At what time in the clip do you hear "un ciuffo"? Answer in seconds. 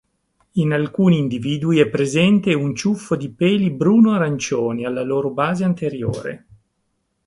2.55-3.15